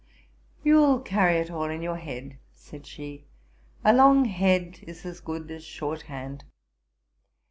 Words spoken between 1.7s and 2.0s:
your